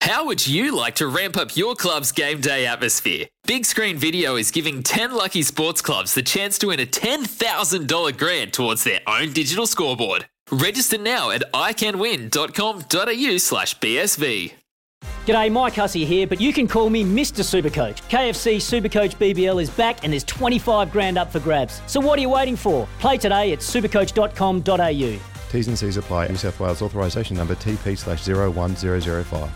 How 0.00 0.24
would 0.24 0.46
you 0.46 0.74
like 0.76 0.94
to 0.96 1.08
ramp 1.08 1.36
up 1.36 1.56
your 1.56 1.74
club's 1.74 2.12
game 2.12 2.40
day 2.40 2.66
atmosphere? 2.66 3.26
Big 3.46 3.64
Screen 3.64 3.96
Video 3.98 4.36
is 4.36 4.50
giving 4.50 4.82
10 4.82 5.12
lucky 5.12 5.42
sports 5.42 5.82
clubs 5.82 6.14
the 6.14 6.22
chance 6.22 6.56
to 6.58 6.68
win 6.68 6.80
a 6.80 6.86
$10,000 6.86 8.16
grant 8.16 8.52
towards 8.52 8.84
their 8.84 9.00
own 9.06 9.32
digital 9.32 9.66
scoreboard. 9.66 10.26
Register 10.50 10.96
now 10.98 11.30
at 11.30 11.42
iCanWin.com.au 11.52 13.36
slash 13.38 13.78
BSV. 13.78 14.52
G'day, 15.26 15.52
Mike 15.52 15.74
Hussey 15.74 16.06
here, 16.06 16.26
but 16.26 16.40
you 16.40 16.52
can 16.54 16.66
call 16.66 16.88
me 16.88 17.04
Mr. 17.04 17.42
Supercoach. 17.44 18.00
KFC 18.08 18.56
Supercoach 18.56 19.16
BBL 19.16 19.60
is 19.60 19.68
back 19.68 20.04
and 20.04 20.12
there's 20.12 20.24
25 20.24 20.90
grand 20.90 21.18
up 21.18 21.30
for 21.30 21.40
grabs. 21.40 21.82
So 21.86 22.00
what 22.00 22.18
are 22.18 22.22
you 22.22 22.30
waiting 22.30 22.56
for? 22.56 22.88
Play 22.98 23.18
today 23.18 23.52
at 23.52 23.58
supercoach.com.au. 23.58 25.18
T's 25.50 25.68
and 25.68 25.78
C's 25.78 25.96
apply. 25.98 26.28
New 26.28 26.36
South 26.36 26.58
Wales 26.60 26.80
authorisation 26.82 27.36
number 27.36 27.54
TP 27.56 27.96
slash 27.98 28.26
01005. 28.26 29.50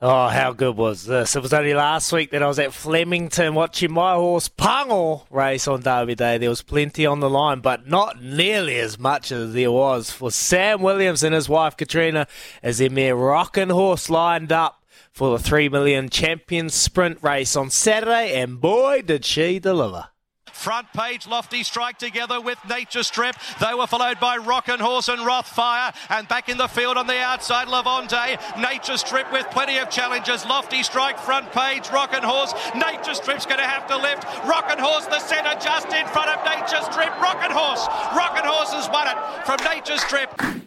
Oh, 0.00 0.28
how 0.28 0.52
good 0.52 0.76
was 0.76 1.06
this? 1.06 1.34
It 1.34 1.42
was 1.42 1.52
only 1.52 1.74
last 1.74 2.12
week 2.12 2.30
that 2.30 2.40
I 2.40 2.46
was 2.46 2.60
at 2.60 2.72
Flemington 2.72 3.56
watching 3.56 3.92
my 3.92 4.14
horse 4.14 4.46
Pango 4.46 5.26
race 5.28 5.66
on 5.66 5.82
Derby 5.82 6.14
Day. 6.14 6.38
There 6.38 6.48
was 6.48 6.62
plenty 6.62 7.04
on 7.04 7.18
the 7.18 7.28
line, 7.28 7.58
but 7.58 7.88
not 7.88 8.22
nearly 8.22 8.78
as 8.78 8.96
much 8.96 9.32
as 9.32 9.54
there 9.54 9.72
was 9.72 10.12
for 10.12 10.30
Sam 10.30 10.82
Williams 10.82 11.24
and 11.24 11.34
his 11.34 11.48
wife 11.48 11.76
Katrina 11.76 12.28
as 12.62 12.78
their 12.78 12.90
mare 12.90 13.16
Rockin' 13.16 13.70
Horse 13.70 14.08
lined 14.08 14.52
up 14.52 14.84
for 15.10 15.36
the 15.36 15.42
3 15.42 15.68
million 15.68 16.08
champion 16.08 16.70
sprint 16.70 17.18
race 17.20 17.56
on 17.56 17.68
Saturday, 17.68 18.40
and 18.40 18.60
boy, 18.60 19.02
did 19.02 19.24
she 19.24 19.58
deliver. 19.58 20.10
Front 20.58 20.92
page, 20.92 21.28
Lofty 21.28 21.62
Strike 21.62 21.98
together 21.98 22.40
with 22.40 22.58
Nature 22.68 23.04
Strip. 23.04 23.36
They 23.60 23.74
were 23.74 23.86
followed 23.86 24.18
by 24.18 24.38
Rockin' 24.38 24.80
Horse 24.80 25.06
and 25.08 25.20
Rothfire. 25.20 25.94
And 26.10 26.26
back 26.26 26.48
in 26.48 26.58
the 26.58 26.66
field 26.66 26.96
on 26.96 27.06
the 27.06 27.16
outside, 27.20 27.68
Levante. 27.68 28.36
Nature 28.58 28.96
Strip 28.96 29.32
with 29.32 29.46
plenty 29.50 29.78
of 29.78 29.88
challenges. 29.88 30.44
Lofty 30.44 30.82
Strike, 30.82 31.20
front 31.20 31.52
page, 31.52 31.88
Rockin' 31.90 32.24
Horse. 32.24 32.52
Nature 32.74 33.14
Strip's 33.14 33.46
going 33.46 33.60
to 33.60 33.66
have 33.66 33.86
to 33.86 33.96
lift. 33.96 34.24
Rockin' 34.48 34.80
Horse, 34.80 35.06
the 35.06 35.20
centre 35.20 35.56
just 35.62 35.92
in 35.92 36.06
front 36.08 36.28
of 36.28 36.44
Nature 36.44 36.82
Strip. 36.90 37.14
Rockin' 37.22 37.52
Horse. 37.52 37.86
Rockin' 38.16 38.44
Horse 38.44 38.72
has 38.72 38.88
won 38.90 39.06
it 39.06 39.46
from 39.46 39.58
Nature 39.64 39.98
Strip. 39.98 40.58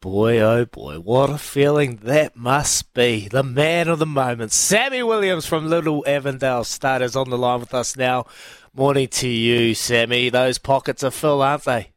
Boy, 0.00 0.38
oh 0.38 0.64
boy, 0.64 1.00
what 1.00 1.28
a 1.28 1.38
feeling 1.38 1.96
that 2.04 2.36
must 2.36 2.94
be. 2.94 3.26
The 3.26 3.42
man 3.42 3.88
of 3.88 3.98
the 3.98 4.06
moment, 4.06 4.52
Sammy 4.52 5.02
Williams 5.02 5.44
from 5.44 5.68
Little 5.68 6.04
Avondale 6.06 6.62
Starters 6.62 7.16
on 7.16 7.30
the 7.30 7.36
line 7.36 7.58
with 7.58 7.74
us 7.74 7.96
now. 7.96 8.24
Morning 8.74 9.08
to 9.08 9.28
you, 9.28 9.74
Sammy. 9.74 10.28
Those 10.30 10.58
pockets 10.58 11.02
are 11.02 11.10
full, 11.10 11.42
aren't 11.42 11.64
they? 11.64 11.92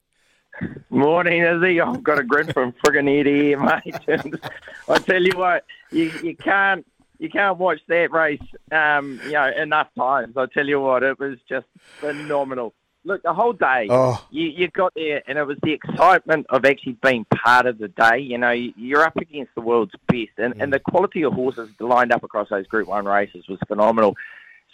Morning, 0.90 1.42
Izzy. 1.44 1.80
I've 1.82 2.04
got 2.04 2.20
a 2.20 2.24
grin 2.24 2.52
from 2.52 2.74
friggin' 2.86 3.10
ear 3.10 3.24
to 3.24 3.30
ear, 3.30 3.60
mate. 3.60 4.40
I 4.90 4.98
tell 5.00 5.22
you 5.22 5.38
what, 5.38 5.66
you, 5.92 6.12
you 6.24 6.36
can't 6.36 6.86
you 7.20 7.30
can't 7.30 7.58
watch 7.60 7.80
that 7.88 8.12
race, 8.12 8.42
um, 8.72 9.20
you 9.26 9.34
know, 9.34 9.52
enough 9.56 9.90
times. 9.96 10.36
I 10.38 10.48
tell 10.48 10.66
you 10.66 10.80
what, 10.80 11.04
it 11.04 11.20
was 11.20 11.38
just 11.48 11.68
phenomenal. 12.00 12.74
Look, 13.04 13.22
the 13.24 13.34
whole 13.34 13.54
day, 13.54 13.88
Oh. 13.92 14.24
you, 14.32 14.48
you 14.48 14.68
got 14.70 14.94
there, 14.96 15.22
and 15.28 15.38
it 15.38 15.44
was 15.46 15.58
the 15.62 15.72
excitement 15.74 16.48
of 16.50 16.66
actually 16.66 16.98
being 17.04 17.26
part 17.26 17.68
of 17.68 17.78
the 17.78 17.88
day. 17.90 18.18
You 18.20 18.40
know, 18.40 18.50
you're 18.52 19.04
up 19.04 19.18
against 19.18 19.54
the 19.56 19.62
world's 19.62 19.94
best, 20.08 20.32
and, 20.38 20.60
and 20.60 20.74
the 20.74 20.80
quality 20.80 21.24
of 21.24 21.34
horses 21.34 21.70
lined 21.80 22.12
up 22.12 22.24
across 22.24 22.50
those 22.50 22.66
Group 22.68 22.88
1 22.88 23.06
races 23.06 23.48
was 23.48 23.60
phenomenal. 23.68 24.16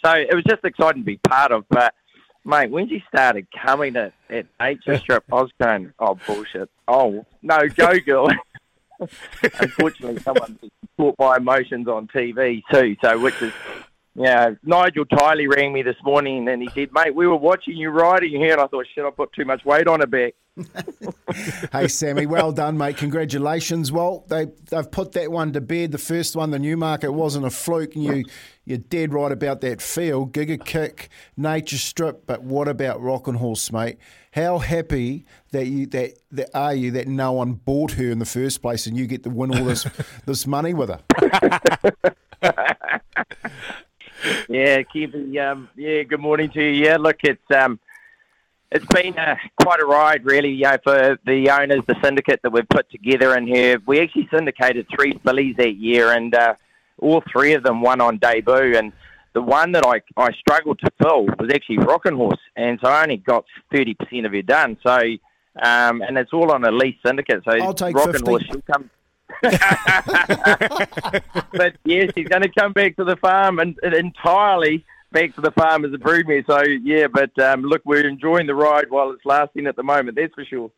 So 0.04 0.12
it 0.12 0.34
was 0.34 0.44
just 0.44 0.64
exciting 0.64 1.02
to 1.02 1.06
be 1.06 1.18
part 1.28 1.52
of. 1.52 1.64
But, 1.68 1.94
mate, 2.44 2.70
when 2.70 2.88
she 2.88 3.02
started 3.08 3.46
coming 3.50 3.96
at, 3.96 4.12
at 4.30 4.46
Nature 4.60 4.98
Strip, 4.98 5.24
I 5.32 5.34
was 5.34 5.50
going, 5.60 5.92
oh, 5.98 6.18
bullshit. 6.26 6.70
Oh, 6.86 7.26
no, 7.42 7.68
go, 7.68 7.98
girl. 8.00 8.28
Unfortunately, 9.42 10.20
someone 10.20 10.58
caught 10.96 11.16
by 11.16 11.36
emotions 11.36 11.86
on 11.88 12.08
TV 12.08 12.62
too, 12.72 12.96
so 13.02 13.18
which 13.18 13.40
is 13.42 13.52
yeah, 14.18 14.50
Nigel 14.64 15.04
Tiley 15.04 15.48
rang 15.48 15.72
me 15.72 15.82
this 15.82 15.96
morning 16.04 16.48
and 16.48 16.62
he 16.62 16.68
said, 16.74 16.92
mate, 16.92 17.14
we 17.14 17.26
were 17.26 17.36
watching 17.36 17.76
you 17.76 17.90
riding 17.90 18.32
here. 18.32 18.52
And 18.52 18.60
I 18.60 18.66
thought, 18.66 18.86
shit, 18.94 19.04
I 19.04 19.10
put 19.10 19.32
too 19.32 19.44
much 19.44 19.64
weight 19.64 19.86
on 19.86 20.00
her 20.00 20.06
back. 20.06 20.34
Hey, 21.70 21.86
Sammy, 21.88 22.24
well 22.24 22.52
done, 22.52 22.78
mate. 22.78 22.96
Congratulations. 22.96 23.92
Well, 23.92 24.24
they, 24.28 24.46
they've 24.70 24.90
put 24.90 25.12
that 25.12 25.30
one 25.30 25.52
to 25.52 25.60
bed. 25.60 25.92
The 25.92 25.98
first 25.98 26.34
one, 26.34 26.50
the 26.50 26.58
Newmarket, 26.58 27.12
wasn't 27.12 27.44
a 27.44 27.50
fluke. 27.50 27.94
And 27.94 28.04
you, 28.04 28.24
you're 28.64 28.78
dead 28.78 29.12
right 29.12 29.30
about 29.30 29.60
that 29.60 29.82
field. 29.82 30.32
Giga 30.32 30.64
Kick, 30.64 31.10
Nature 31.36 31.76
Strip. 31.76 32.26
But 32.26 32.42
what 32.42 32.66
about 32.66 33.00
Rockin' 33.02 33.34
Horse, 33.34 33.70
mate? 33.70 33.98
How 34.32 34.58
happy 34.58 35.26
that 35.50 35.66
you 35.66 35.86
that, 35.88 36.18
that 36.32 36.48
are 36.54 36.74
you 36.74 36.90
that 36.92 37.06
no 37.06 37.32
one 37.32 37.52
bought 37.52 37.92
her 37.92 38.10
in 38.10 38.18
the 38.18 38.24
first 38.24 38.62
place 38.62 38.86
and 38.86 38.96
you 38.96 39.06
get 39.06 39.24
to 39.24 39.30
win 39.30 39.56
all 39.56 39.64
this 39.64 39.86
this 40.26 40.46
money 40.46 40.72
with 40.72 40.88
her? 40.88 41.00
Yeah, 44.48 44.82
Kevin. 44.82 45.36
Um, 45.38 45.68
yeah, 45.76 46.02
good 46.02 46.20
morning 46.20 46.50
to 46.50 46.62
you. 46.62 46.84
Yeah, 46.84 46.96
look, 46.96 47.18
it's 47.22 47.50
um, 47.50 47.78
it's 48.70 48.86
been 48.86 49.18
uh, 49.18 49.36
quite 49.60 49.80
a 49.80 49.86
ride, 49.86 50.24
really, 50.24 50.50
you 50.50 50.64
know, 50.64 50.76
for 50.82 51.18
the 51.24 51.50
owners, 51.50 51.82
the 51.86 51.96
syndicate 52.02 52.40
that 52.42 52.50
we've 52.50 52.68
put 52.68 52.90
together 52.90 53.36
in 53.36 53.46
here. 53.46 53.78
We 53.86 54.00
actually 54.00 54.28
syndicated 54.30 54.86
three 54.94 55.18
fillies 55.24 55.56
that 55.56 55.76
year, 55.76 56.12
and 56.12 56.34
uh, 56.34 56.54
all 56.98 57.22
three 57.32 57.54
of 57.54 57.62
them 57.62 57.80
won 57.80 58.00
on 58.00 58.18
debut. 58.18 58.76
And 58.76 58.92
the 59.32 59.42
one 59.42 59.72
that 59.72 59.86
I, 59.86 60.02
I 60.16 60.32
struggled 60.32 60.80
to 60.80 60.90
fill 61.00 61.26
was 61.38 61.50
actually 61.52 61.78
Rockin' 61.78 62.14
Horse, 62.14 62.40
and 62.56 62.78
so 62.82 62.88
I 62.88 63.02
only 63.02 63.18
got 63.18 63.44
thirty 63.72 63.94
percent 63.94 64.26
of 64.26 64.34
it 64.34 64.46
done. 64.46 64.76
So, 64.82 64.98
um, 65.62 66.02
and 66.02 66.18
it's 66.18 66.32
all 66.32 66.52
on 66.52 66.64
a 66.64 66.70
lease 66.70 66.96
syndicate. 67.04 67.44
So 67.44 67.56
I'll 67.56 67.72
take 67.72 67.96
Rockin' 67.96 68.12
50. 68.12 68.30
Horse, 68.30 68.44
she'll 68.44 68.62
come. 68.62 68.90
but 69.42 69.52
yes, 71.84 72.10
he's 72.14 72.28
going 72.28 72.42
to 72.42 72.52
come 72.58 72.72
back 72.72 72.96
to 72.96 73.04
the 73.04 73.16
farm 73.16 73.58
and, 73.58 73.78
and 73.82 73.94
entirely 73.94 74.84
back 75.12 75.34
to 75.34 75.40
the 75.40 75.50
farm 75.52 75.84
as 75.84 75.92
a 75.92 75.98
broodmare. 75.98 76.44
So 76.46 76.62
yeah, 76.62 77.06
but 77.06 77.38
um, 77.38 77.62
look, 77.62 77.82
we're 77.84 78.06
enjoying 78.06 78.46
the 78.46 78.54
ride 78.54 78.90
while 78.90 79.10
it's 79.10 79.24
lasting 79.24 79.66
at 79.66 79.76
the 79.76 79.82
moment. 79.82 80.16
That's 80.16 80.34
for 80.34 80.44
sure. 80.44 80.70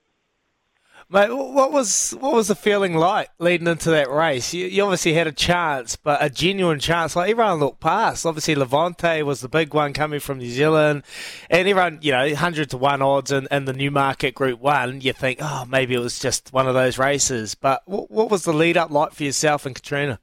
Mate, 1.12 1.34
what 1.34 1.72
was 1.72 2.12
what 2.20 2.34
was 2.34 2.46
the 2.46 2.54
feeling 2.54 2.94
like 2.94 3.30
leading 3.40 3.66
into 3.66 3.90
that 3.90 4.08
race? 4.08 4.54
You, 4.54 4.66
you 4.66 4.84
obviously 4.84 5.12
had 5.12 5.26
a 5.26 5.32
chance, 5.32 5.96
but 5.96 6.22
a 6.22 6.30
genuine 6.30 6.78
chance. 6.78 7.16
Like 7.16 7.30
everyone 7.32 7.58
looked 7.58 7.80
past. 7.80 8.24
Obviously, 8.24 8.54
Levante 8.54 9.24
was 9.24 9.40
the 9.40 9.48
big 9.48 9.74
one 9.74 9.92
coming 9.92 10.20
from 10.20 10.38
New 10.38 10.48
Zealand, 10.48 11.02
and 11.50 11.68
everyone, 11.68 11.98
you 12.00 12.12
know, 12.12 12.32
hundred 12.36 12.70
to 12.70 12.76
one 12.76 13.02
odds 13.02 13.32
in, 13.32 13.48
in 13.50 13.64
the 13.64 13.72
Newmarket 13.72 14.36
Group 14.36 14.60
One. 14.60 15.00
You 15.00 15.12
think, 15.12 15.40
oh, 15.42 15.64
maybe 15.68 15.94
it 15.94 15.98
was 15.98 16.20
just 16.20 16.52
one 16.52 16.68
of 16.68 16.74
those 16.74 16.96
races. 16.96 17.56
But 17.56 17.82
what, 17.86 18.08
what 18.08 18.30
was 18.30 18.44
the 18.44 18.52
lead 18.52 18.76
up 18.76 18.92
like 18.92 19.12
for 19.12 19.24
yourself 19.24 19.66
and 19.66 19.74
Katrina? 19.74 20.20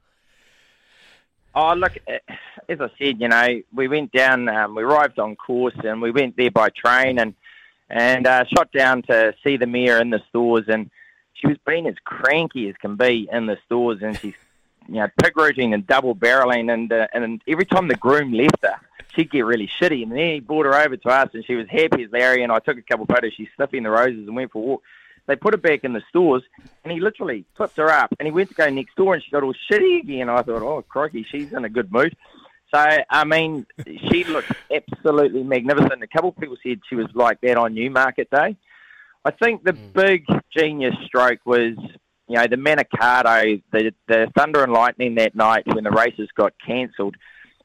Oh, 1.54 1.74
look, 1.74 1.98
eh, 2.06 2.18
as 2.70 2.80
I 2.80 2.88
said, 2.98 3.20
you 3.20 3.28
know, 3.28 3.60
we 3.74 3.88
went 3.88 4.12
down, 4.12 4.48
um, 4.48 4.74
we 4.74 4.84
arrived 4.84 5.18
on 5.18 5.36
course 5.36 5.74
and 5.84 6.00
we 6.00 6.12
went 6.12 6.38
there 6.38 6.50
by 6.50 6.70
train 6.70 7.18
and 7.18 7.34
and 7.90 8.26
uh, 8.26 8.44
shot 8.44 8.70
down 8.72 9.02
to 9.02 9.34
see 9.42 9.56
the 9.56 9.66
mare 9.66 10.00
in 10.00 10.10
the 10.10 10.22
stores 10.28 10.64
and 10.68 10.90
she 11.34 11.46
was 11.46 11.56
being 11.66 11.86
as 11.86 11.94
cranky 12.04 12.68
as 12.68 12.76
can 12.76 12.96
be 12.96 13.28
in 13.30 13.46
the 13.46 13.56
stores 13.64 14.00
and 14.02 14.18
she's, 14.18 14.34
you 14.88 14.94
know, 14.94 15.08
pig 15.22 15.36
rooting 15.36 15.72
and 15.72 15.86
double 15.86 16.14
barreling 16.14 16.72
and 16.72 16.92
uh, 16.92 17.06
and 17.12 17.42
every 17.46 17.64
time 17.64 17.88
the 17.88 17.94
groom 17.96 18.32
left 18.32 18.58
her, 18.62 18.76
she'd 19.14 19.30
get 19.30 19.44
really 19.44 19.70
shitty 19.80 20.02
and 20.02 20.12
then 20.12 20.34
he 20.34 20.40
brought 20.40 20.66
her 20.66 20.74
over 20.74 20.96
to 20.96 21.08
us 21.08 21.30
and 21.32 21.44
she 21.44 21.54
was 21.54 21.68
happy 21.68 22.04
as 22.04 22.12
Larry 22.12 22.42
and 22.42 22.52
I 22.52 22.58
took 22.58 22.78
a 22.78 22.82
couple 22.82 23.04
of 23.04 23.08
photos, 23.08 23.32
she's 23.34 23.48
sniffing 23.56 23.84
the 23.84 23.90
roses 23.90 24.26
and 24.26 24.36
went 24.36 24.52
for 24.52 24.62
a 24.62 24.66
walk. 24.66 24.82
they 25.26 25.36
put 25.36 25.54
her 25.54 25.58
back 25.58 25.84
in 25.84 25.92
the 25.92 26.02
stores, 26.08 26.42
and 26.84 26.92
he 26.92 27.00
literally 27.00 27.44
flipped 27.56 27.76
her 27.76 27.90
up, 27.90 28.14
and 28.18 28.26
he 28.26 28.32
went 28.32 28.48
to 28.48 28.54
go 28.54 28.68
next 28.68 28.96
door, 28.96 29.14
and 29.14 29.22
she 29.22 29.30
got 29.30 29.42
all 29.42 29.54
shitty 29.70 30.00
again. 30.00 30.22
And 30.22 30.30
I 30.30 30.42
thought, 30.42 30.62
oh 30.62 30.82
crikey, 30.82 31.22
she's 31.22 31.52
in 31.52 31.64
a 31.64 31.68
good 31.68 31.92
mood. 31.92 32.16
So 32.74 32.98
I 33.10 33.24
mean, 33.24 33.66
she 33.86 34.24
looked 34.24 34.52
absolutely 34.70 35.42
magnificent. 35.42 36.02
A 36.02 36.06
couple 36.06 36.30
of 36.30 36.36
people 36.36 36.56
said 36.62 36.80
she 36.88 36.96
was 36.96 37.06
like 37.14 37.40
that 37.40 37.56
on 37.56 37.74
Newmarket 37.74 38.30
Day. 38.30 38.56
I 39.24 39.30
think 39.30 39.64
the 39.64 39.72
mm. 39.72 39.92
big 39.92 40.26
genius 40.56 40.94
stroke 41.06 41.40
was, 41.44 41.74
you 42.28 42.36
know, 42.36 42.46
the 42.46 42.56
Manikato, 42.56 43.62
the 43.72 43.92
the 44.06 44.30
thunder 44.36 44.62
and 44.62 44.72
lightning 44.72 45.14
that 45.16 45.34
night 45.34 45.66
when 45.66 45.84
the 45.84 45.90
races 45.90 46.28
got 46.36 46.52
cancelled. 46.64 47.16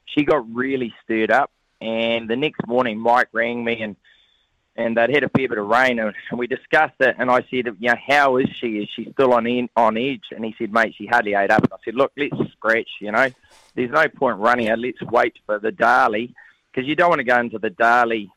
She 0.06 0.24
got 0.24 0.46
really 0.54 0.94
stirred 1.04 1.32
up, 1.32 1.52
and 1.82 2.30
the 2.30 2.36
next 2.36 2.66
morning, 2.68 2.98
Mike 3.00 3.30
rang 3.34 3.64
me 3.64 3.82
and 3.82 3.96
and 4.76 4.98
they'd 4.98 5.14
had 5.14 5.24
a 5.24 5.30
fair 5.30 5.48
bit 5.48 5.58
of 5.58 5.68
rain, 5.68 6.00
and 6.00 6.14
we 6.36 6.48
discussed 6.48 6.96
it. 7.00 7.16
And 7.20 7.30
I 7.30 7.42
said, 7.42 7.68
you 7.80 7.90
know, 7.90 7.96
how 8.08 8.38
is 8.38 8.48
she? 8.60 8.80
Is 8.80 8.90
she 8.96 9.10
still 9.14 9.34
on 9.34 9.46
in, 9.46 9.70
on 9.76 9.98
edge? 9.98 10.24
And 10.32 10.44
he 10.44 10.56
said, 10.58 10.74
mate, 10.74 10.96
she 10.98 11.06
hardly 11.06 11.36
ate 11.36 11.52
up. 11.52 11.64
And 11.64 11.74
I 11.74 11.78
said, 11.86 11.96
look, 11.96 12.12
let's 12.18 12.36
scratch. 12.54 12.90
You 13.00 13.12
know, 13.12 13.28
there's 13.76 13.92
no 13.92 14.08
point 14.08 14.40
running 14.40 14.68
her. 14.68 14.78
Let's 14.78 15.02
wait 15.04 15.34
for 15.46 15.60
the 15.60 15.72
Darley 15.72 16.34
because 16.72 16.88
you 16.88 16.96
don't 16.96 17.10
want 17.10 17.20
to 17.20 17.26
go 17.26 17.40
into 17.40 17.60
the 17.60 17.70
Darley, 17.70 18.32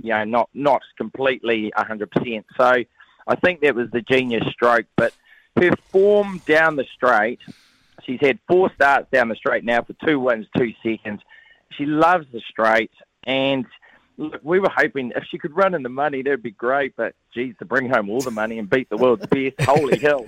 you 0.00 0.10
know, 0.10 0.24
not 0.24 0.48
not 0.54 0.82
completely 0.96 1.72
100%. 1.76 2.44
So 2.56 2.84
I 3.26 3.36
think 3.36 3.60
that 3.60 3.74
was 3.74 3.90
the 3.90 4.02
genius 4.02 4.46
stroke. 4.52 4.86
But 4.96 5.12
her 5.56 5.72
form 5.90 6.40
down 6.46 6.76
the 6.76 6.86
straight, 6.94 7.40
she's 8.04 8.20
had 8.20 8.38
four 8.46 8.70
starts 8.74 9.10
down 9.10 9.28
the 9.28 9.34
straight 9.34 9.64
now 9.64 9.82
for 9.82 9.94
two 10.04 10.20
wins, 10.20 10.46
two 10.56 10.72
seconds. 10.84 11.20
She 11.76 11.86
loves 11.86 12.26
the 12.32 12.40
straight 12.48 12.92
and 13.24 13.66
look, 14.20 14.40
we 14.42 14.60
were 14.60 14.70
hoping 14.74 15.12
if 15.16 15.24
she 15.30 15.38
could 15.38 15.56
run 15.56 15.74
in 15.74 15.82
the 15.82 15.88
money, 15.88 16.22
that'd 16.22 16.42
be 16.42 16.50
great. 16.50 16.94
But 16.96 17.14
geez, 17.34 17.54
to 17.58 17.64
bring 17.64 17.88
home 17.88 18.10
all 18.10 18.20
the 18.20 18.30
money 18.30 18.58
and 18.58 18.68
beat 18.68 18.88
the 18.90 18.96
world's 18.96 19.26
best, 19.26 19.60
holy 19.62 19.98
hell! 19.98 20.26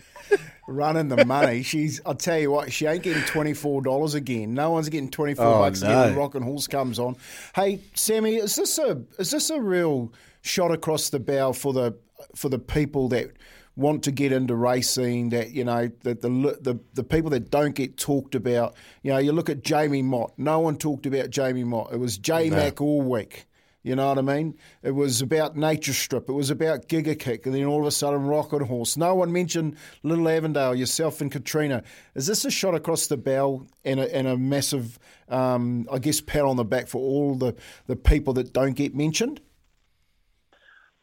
Running 0.66 1.08
the 1.08 1.24
money, 1.24 1.62
she's. 1.62 2.00
I'll 2.04 2.14
tell 2.14 2.38
you 2.38 2.50
what, 2.50 2.72
she 2.72 2.86
ain't 2.86 3.02
getting 3.02 3.22
twenty 3.24 3.54
four 3.54 3.82
dollars 3.82 4.14
again. 4.14 4.54
No 4.54 4.70
one's 4.70 4.88
getting 4.88 5.10
twenty 5.10 5.34
four 5.34 5.46
oh, 5.46 5.58
bucks 5.60 5.82
no. 5.82 5.88
again 5.88 6.00
when 6.00 6.16
Rockin' 6.16 6.42
Horse 6.42 6.66
comes 6.66 6.98
on. 6.98 7.16
Hey, 7.54 7.80
Sammy, 7.94 8.36
is 8.36 8.56
this 8.56 8.78
a 8.78 9.02
is 9.18 9.30
this 9.30 9.50
a 9.50 9.60
real 9.60 10.12
shot 10.40 10.72
across 10.72 11.10
the 11.10 11.20
bow 11.20 11.52
for 11.52 11.72
the 11.72 11.96
for 12.34 12.48
the 12.48 12.58
people 12.58 13.08
that 13.10 13.32
want 13.74 14.02
to 14.02 14.12
get 14.12 14.32
into 14.32 14.54
racing 14.54 15.30
that 15.30 15.52
you 15.52 15.64
know 15.64 15.90
the, 16.02 16.14
the 16.14 16.28
the 16.60 16.78
the 16.92 17.04
people 17.04 17.30
that 17.30 17.50
don't 17.50 17.74
get 17.74 17.96
talked 17.96 18.34
about 18.34 18.74
you 19.02 19.10
know 19.10 19.16
you 19.16 19.32
look 19.32 19.48
at 19.48 19.64
Jamie 19.64 20.02
Mott 20.02 20.30
no 20.36 20.60
one 20.60 20.76
talked 20.76 21.06
about 21.06 21.30
Jamie 21.30 21.64
Mott 21.64 21.90
it 21.90 21.96
was 21.96 22.18
J 22.18 22.50
Mac 22.50 22.80
no. 22.80 22.86
all 22.86 23.02
week 23.02 23.46
you 23.82 23.96
know 23.96 24.08
what 24.08 24.18
I 24.18 24.22
mean? 24.22 24.54
It 24.82 24.92
was 24.92 25.20
about 25.20 25.56
Nature 25.56 25.92
Strip. 25.92 26.28
It 26.28 26.32
was 26.32 26.50
about 26.50 26.88
Giga 26.88 27.18
Kick. 27.18 27.46
And 27.46 27.54
then 27.54 27.64
all 27.64 27.80
of 27.80 27.86
a 27.86 27.90
sudden, 27.90 28.26
Rockin' 28.26 28.62
Horse. 28.62 28.96
No 28.96 29.14
one 29.14 29.32
mentioned 29.32 29.76
Little 30.02 30.28
Avondale, 30.28 30.74
yourself 30.74 31.20
and 31.20 31.30
Katrina. 31.30 31.82
Is 32.14 32.26
this 32.26 32.44
a 32.44 32.50
shot 32.50 32.74
across 32.74 33.08
the 33.08 33.16
bow 33.16 33.66
and 33.84 33.98
a, 33.98 34.14
and 34.14 34.28
a 34.28 34.36
massive, 34.36 34.98
um, 35.28 35.88
I 35.90 35.98
guess, 35.98 36.20
pat 36.20 36.42
on 36.42 36.56
the 36.56 36.64
back 36.64 36.86
for 36.86 36.98
all 36.98 37.34
the, 37.34 37.56
the 37.86 37.96
people 37.96 38.34
that 38.34 38.52
don't 38.52 38.74
get 38.74 38.94
mentioned? 38.94 39.40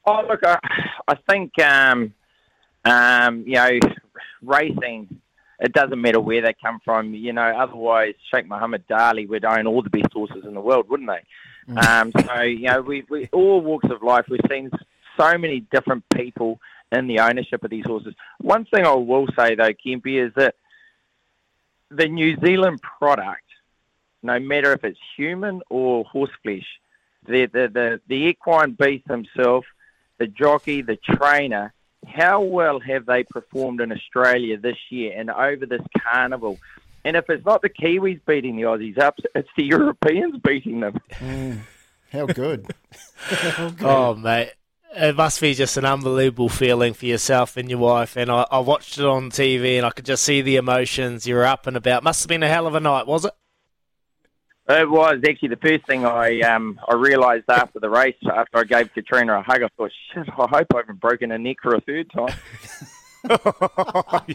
Oh, 0.05 0.21
look, 0.27 0.39
I, 0.45 0.57
I 1.07 1.15
think, 1.29 1.51
um, 1.59 2.13
um, 2.85 3.43
you 3.45 3.55
know, 3.55 3.79
racing 4.41 5.19
it 5.59 5.73
doesn't 5.73 5.99
matter 6.01 6.21
where 6.21 6.41
they 6.41 6.55
come 6.61 6.79
from. 6.83 7.13
You 7.13 7.33
know, 7.33 7.41
otherwise 7.41 8.13
Sheikh 8.33 8.47
Mohammed 8.47 8.87
Dali 8.87 9.27
would 9.27 9.45
own 9.45 9.67
all 9.67 9.81
the 9.81 9.89
best 9.89 10.13
horses 10.13 10.45
in 10.45 10.53
the 10.53 10.61
world, 10.61 10.89
wouldn't 10.89 11.09
they? 11.09 11.23
Mm. 11.69 11.85
Um, 11.85 12.11
so 12.25 12.41
you 12.41 12.67
know, 12.67 12.81
we, 12.81 13.05
we 13.09 13.29
all 13.31 13.61
walks 13.61 13.89
of 13.89 14.01
life. 14.01 14.25
We've 14.29 14.39
seen 14.49 14.71
so 15.17 15.37
many 15.37 15.61
different 15.71 16.03
people 16.13 16.59
in 16.91 17.07
the 17.07 17.19
ownership 17.19 17.63
of 17.63 17.69
these 17.69 17.85
horses. 17.85 18.15
One 18.39 18.65
thing 18.65 18.85
I 18.85 18.93
will 18.93 19.27
say 19.37 19.55
though, 19.55 19.73
Kempy, 19.73 20.25
is 20.25 20.33
that 20.35 20.55
the 21.91 22.07
New 22.07 22.37
Zealand 22.43 22.81
product, 22.81 23.43
no 24.23 24.39
matter 24.39 24.73
if 24.73 24.83
it's 24.83 24.99
human 25.15 25.61
or 25.69 26.03
horse 26.05 26.31
flesh, 26.43 26.65
the 27.27 27.45
the 27.45 27.67
the, 27.67 28.01
the 28.07 28.15
equine 28.15 28.71
beast 28.71 29.07
himself, 29.07 29.65
the 30.17 30.27
jockey, 30.27 30.81
the 30.81 30.97
trainer, 30.97 31.73
how 32.07 32.41
well 32.41 32.79
have 32.79 33.05
they 33.05 33.23
performed 33.23 33.81
in 33.81 33.91
Australia 33.91 34.57
this 34.57 34.77
year 34.89 35.13
and 35.15 35.29
over 35.29 35.65
this 35.65 35.81
carnival? 35.97 36.57
And 37.05 37.15
if 37.15 37.29
it's 37.29 37.45
not 37.45 37.61
the 37.61 37.69
Kiwis 37.69 38.21
beating 38.25 38.55
the 38.55 38.63
Aussies 38.63 38.97
up, 38.97 39.15
it's 39.35 39.49
the 39.55 39.63
Europeans 39.63 40.39
beating 40.43 40.81
them. 40.81 40.99
Mm, 41.11 41.59
how 42.11 42.25
good. 42.25 42.73
how 43.17 43.69
good. 43.69 43.85
Oh, 43.85 44.15
mate. 44.15 44.53
It 44.95 45.15
must 45.15 45.39
be 45.39 45.53
just 45.53 45.77
an 45.77 45.85
unbelievable 45.85 46.49
feeling 46.49 46.95
for 46.95 47.05
yourself 47.05 47.57
and 47.57 47.69
your 47.69 47.77
wife. 47.77 48.17
And 48.17 48.31
I, 48.31 48.47
I 48.49 48.59
watched 48.59 48.97
it 48.97 49.05
on 49.05 49.29
TV 49.29 49.77
and 49.77 49.85
I 49.85 49.91
could 49.91 50.05
just 50.05 50.23
see 50.23 50.41
the 50.41 50.55
emotions. 50.55 51.27
You 51.27 51.35
were 51.35 51.45
up 51.45 51.67
and 51.67 51.77
about. 51.77 52.03
Must 52.03 52.23
have 52.23 52.27
been 52.27 52.41
a 52.41 52.47
hell 52.47 52.65
of 52.65 52.73
a 52.73 52.79
night, 52.79 53.05
was 53.05 53.23
it? 53.23 53.33
It 54.67 54.89
was 54.89 55.19
actually 55.27 55.49
the 55.49 55.55
first 55.57 55.87
thing 55.87 56.05
I 56.05 56.41
um, 56.41 56.79
I 56.87 56.93
realised 56.93 57.45
after 57.49 57.79
the 57.79 57.89
race, 57.89 58.15
after 58.31 58.59
I 58.59 58.63
gave 58.63 58.93
Katrina 58.93 59.39
a 59.39 59.41
hug. 59.41 59.63
I 59.63 59.67
thought, 59.75 59.91
shit, 60.13 60.27
I 60.29 60.47
hope 60.47 60.67
I 60.75 60.77
haven't 60.77 60.99
broken 60.99 61.31
a 61.31 61.39
neck 61.39 61.57
for 61.63 61.73
a 61.73 61.81
third 61.81 62.11
time. 62.11 62.35
that 63.23 64.31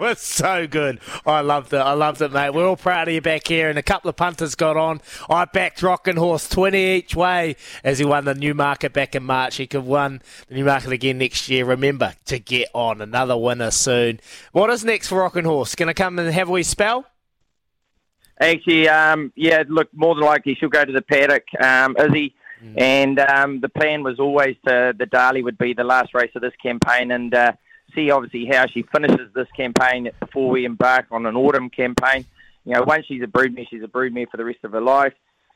was 0.00 0.20
so 0.20 0.66
good. 0.66 0.98
I 1.24 1.40
loved 1.40 1.72
it. 1.72 1.78
I 1.78 1.92
loved 1.92 2.20
it, 2.20 2.32
mate. 2.32 2.50
We're 2.50 2.66
all 2.66 2.76
proud 2.76 3.06
of 3.06 3.14
you 3.14 3.20
back 3.20 3.46
here. 3.46 3.68
And 3.68 3.78
a 3.78 3.82
couple 3.82 4.08
of 4.08 4.16
punters 4.16 4.56
got 4.56 4.76
on. 4.76 5.00
I 5.30 5.44
backed 5.44 5.80
Rockin' 5.82 6.16
Horse 6.16 6.48
20 6.48 6.96
each 6.96 7.14
way 7.14 7.54
as 7.84 8.00
he 8.00 8.04
won 8.04 8.24
the 8.24 8.34
Newmarket 8.34 8.92
back 8.92 9.14
in 9.14 9.22
March. 9.22 9.56
He 9.56 9.68
could 9.68 9.86
win 9.86 10.20
the 10.48 10.56
Newmarket 10.56 10.90
again 10.90 11.18
next 11.18 11.48
year. 11.48 11.64
Remember 11.64 12.14
to 12.26 12.40
get 12.40 12.68
on. 12.74 13.00
Another 13.00 13.36
winner 13.36 13.70
soon. 13.70 14.18
What 14.50 14.70
is 14.70 14.84
next 14.84 15.08
for 15.08 15.18
Rockin' 15.18 15.44
Horse? 15.44 15.76
Going 15.76 15.86
to 15.86 15.94
come 15.94 16.18
and 16.18 16.32
have 16.32 16.48
a 16.48 16.52
wee 16.52 16.64
spell? 16.64 17.06
Actually, 18.40 18.88
um, 18.88 19.32
yeah, 19.36 19.62
look, 19.68 19.88
more 19.94 20.16
than 20.16 20.24
likely 20.24 20.56
she'll 20.58 20.68
go 20.68 20.84
to 20.84 20.92
the 20.92 21.02
paddock. 21.02 21.44
Um, 21.60 21.96
Izzy 21.96 22.34
Mm. 22.62 22.80
And 22.80 23.18
um, 23.20 23.60
the 23.60 23.68
plan 23.68 24.02
was 24.02 24.18
always 24.18 24.56
to, 24.66 24.94
the 24.96 25.06
Darley 25.06 25.42
would 25.42 25.58
be 25.58 25.74
the 25.74 25.84
last 25.84 26.14
race 26.14 26.30
of 26.34 26.42
this 26.42 26.54
campaign 26.62 27.10
and 27.10 27.34
uh, 27.34 27.52
see 27.94 28.10
obviously 28.10 28.46
how 28.46 28.66
she 28.66 28.82
finishes 28.94 29.32
this 29.34 29.48
campaign 29.56 30.10
before 30.20 30.50
we 30.50 30.64
embark 30.64 31.06
on 31.10 31.26
an 31.26 31.36
autumn 31.36 31.70
campaign. 31.70 32.24
You 32.64 32.74
know, 32.74 32.82
once 32.82 33.06
she's 33.06 33.22
a 33.22 33.26
broodmare, 33.26 33.68
she's 33.68 33.82
a 33.82 33.88
broodmare 33.88 34.28
for 34.30 34.36
the 34.36 34.44
rest 34.44 34.60
of 34.64 34.72
her 34.72 34.80
life. 34.80 35.12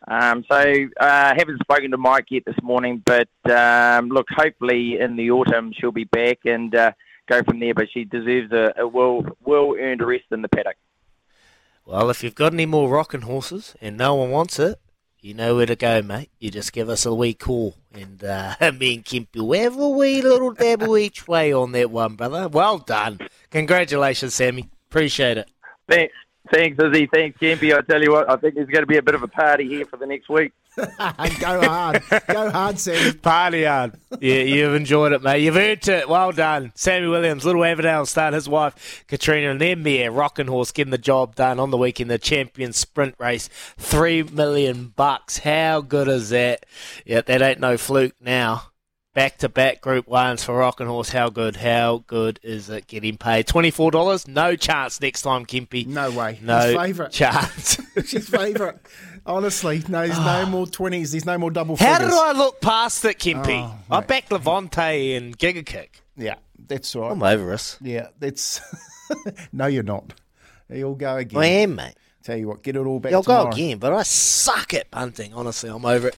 Um, 0.06 0.44
so 0.48 0.56
I 0.56 0.88
uh, 1.00 1.34
haven't 1.36 1.60
spoken 1.60 1.90
to 1.90 1.96
Mike 1.96 2.26
yet 2.30 2.44
this 2.46 2.60
morning, 2.62 3.02
but 3.04 3.28
um, 3.50 4.08
look, 4.08 4.26
hopefully 4.30 5.00
in 5.00 5.16
the 5.16 5.30
autumn 5.30 5.72
she'll 5.76 5.90
be 5.90 6.04
back 6.04 6.38
and 6.44 6.74
uh, 6.74 6.92
go 7.26 7.42
from 7.42 7.58
there. 7.58 7.74
But 7.74 7.88
she 7.92 8.04
deserves 8.04 8.52
a, 8.52 8.74
a 8.78 8.86
well 8.86 9.24
well 9.44 9.74
earned 9.78 10.02
rest 10.02 10.26
in 10.30 10.42
the 10.42 10.48
paddock. 10.48 10.76
Well, 11.84 12.10
if 12.10 12.22
you've 12.22 12.34
got 12.34 12.52
any 12.52 12.66
more 12.66 12.88
rocking 12.88 13.22
horses 13.22 13.74
and 13.80 13.96
no 13.96 14.14
one 14.14 14.30
wants 14.30 14.58
it, 14.58 14.78
you 15.20 15.34
know 15.34 15.56
where 15.56 15.66
to 15.66 15.76
go, 15.76 16.02
mate. 16.02 16.30
You 16.38 16.50
just 16.50 16.72
give 16.72 16.88
us 16.88 17.04
a 17.04 17.14
wee 17.14 17.34
call, 17.34 17.74
and 17.92 18.22
uh, 18.22 18.54
me 18.78 18.94
and 18.94 19.04
Kimpy 19.04 19.36
will 19.36 19.60
have 19.60 19.78
a 19.78 19.88
wee 19.88 20.22
little 20.22 20.52
dabble 20.52 20.96
each 20.96 21.26
way 21.26 21.52
on 21.52 21.72
that 21.72 21.90
one, 21.90 22.14
brother. 22.14 22.48
Well 22.48 22.78
done. 22.78 23.18
Congratulations, 23.50 24.34
Sammy. 24.34 24.68
Appreciate 24.90 25.38
it. 25.38 25.50
Thanks. 25.88 26.14
Thanks, 26.52 26.82
Izzy. 26.82 27.08
Thanks, 27.12 27.38
Kempy. 27.38 27.76
I 27.76 27.82
tell 27.82 28.02
you 28.02 28.12
what, 28.12 28.30
I 28.30 28.36
think 28.36 28.54
there's 28.54 28.68
going 28.68 28.82
to 28.82 28.86
be 28.86 28.96
a 28.96 29.02
bit 29.02 29.14
of 29.14 29.22
a 29.22 29.28
party 29.28 29.68
here 29.68 29.84
for 29.84 29.96
the 29.96 30.06
next 30.06 30.28
week. 30.28 30.52
Go 31.40 31.60
hard. 31.60 32.02
Go 32.28 32.50
hard, 32.50 32.78
Sammy. 32.78 33.12
Party 33.14 33.64
hard. 33.64 33.94
Yeah, 34.20 34.42
you've 34.42 34.74
enjoyed 34.74 35.12
it, 35.12 35.22
mate. 35.22 35.42
You've 35.42 35.56
earned 35.56 35.88
it. 35.88 36.08
Well 36.08 36.32
done. 36.32 36.72
Sammy 36.74 37.08
Williams, 37.08 37.44
Little 37.44 37.64
Avondale 37.64 38.06
start 38.06 38.34
his 38.34 38.48
wife, 38.48 39.04
Katrina, 39.08 39.50
and 39.50 39.60
then 39.60 39.82
Mia, 39.82 40.10
Rockin' 40.10 40.46
Horse, 40.46 40.70
getting 40.70 40.90
the 40.90 40.98
job 40.98 41.34
done 41.34 41.58
on 41.58 41.70
the 41.70 41.76
weekend, 41.76 42.10
the 42.10 42.18
champion 42.18 42.72
sprint 42.72 43.14
race. 43.18 43.48
Three 43.76 44.22
million 44.22 44.92
bucks. 44.94 45.38
How 45.38 45.80
good 45.80 46.08
is 46.08 46.30
that? 46.30 46.64
Yeah, 47.04 47.22
that 47.22 47.42
ain't 47.42 47.60
no 47.60 47.76
fluke 47.76 48.14
now 48.20 48.70
back 49.18 49.36
to 49.36 49.48
back 49.48 49.80
Group 49.80 50.06
Ones 50.06 50.44
for 50.44 50.56
Rockin' 50.56 50.86
Horse. 50.86 51.08
How 51.08 51.28
good? 51.28 51.56
How 51.56 52.04
good 52.06 52.38
is 52.44 52.70
it 52.70 52.86
getting 52.86 53.18
paid? 53.18 53.48
Twenty 53.48 53.72
four 53.72 53.90
dollars. 53.90 54.28
No 54.28 54.54
chance 54.54 55.00
next 55.00 55.22
time, 55.22 55.44
Kimpy. 55.44 55.88
No 55.88 56.12
way. 56.12 56.38
No 56.40 56.60
His 56.60 56.76
favourite 56.76 57.10
chance. 57.10 57.80
His 57.96 58.28
favourite. 58.28 58.76
Honestly, 59.26 59.82
no, 59.88 60.06
there's 60.06 60.20
no 60.20 60.44
ah. 60.44 60.48
more 60.48 60.68
twenties. 60.68 61.10
There's 61.10 61.26
no 61.26 61.36
more 61.36 61.50
double 61.50 61.74
How 61.74 61.94
figures. 61.94 62.12
did 62.12 62.16
I 62.16 62.30
look 62.30 62.60
past 62.60 63.04
it, 63.06 63.18
Kimpy? 63.18 63.68
Oh, 63.68 63.96
I 63.96 64.02
backed 64.02 64.30
Levante 64.30 65.16
and 65.16 65.36
Giga 65.36 65.66
Kick. 65.66 66.00
Yeah, 66.16 66.36
that's 66.68 66.94
right. 66.94 67.10
I'm 67.10 67.20
over 67.20 67.52
us. 67.52 67.76
Yeah, 67.80 68.10
that's. 68.20 68.60
no, 69.52 69.66
you're 69.66 69.82
not. 69.82 70.14
You'll 70.72 70.94
go 70.94 71.16
again. 71.16 71.42
I 71.42 71.46
am, 71.46 71.74
mate. 71.74 71.94
Tell 72.22 72.36
you 72.36 72.46
what, 72.46 72.62
get 72.62 72.76
it 72.76 72.80
all 72.80 73.00
back. 73.00 73.10
You'll 73.10 73.22
tomorrow. 73.22 73.44
go 73.44 73.50
again, 73.50 73.78
but 73.78 73.92
I 73.92 74.02
suck 74.04 74.74
at 74.74 74.90
punting. 74.90 75.32
Honestly, 75.34 75.70
I'm 75.70 75.84
over 75.84 76.08
it. 76.08 76.17